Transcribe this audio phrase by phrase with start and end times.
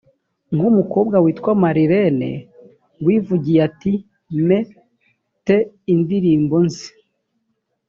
[0.55, 2.31] nk umukobwa witwa marlene
[3.05, 3.93] wivugiye ati
[4.47, 4.49] m
[5.45, 5.57] te
[5.93, 6.89] indirimbo nzi